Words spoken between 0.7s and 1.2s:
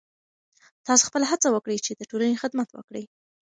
تاسو